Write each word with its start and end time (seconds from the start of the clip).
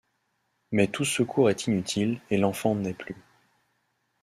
Mais 0.71 0.87
tout 0.87 1.05
secours 1.05 1.51
est 1.51 1.67
inutile, 1.67 2.19
et 2.31 2.37
l'enfant 2.39 2.73
n'est 2.73 2.95
plus. 2.95 3.21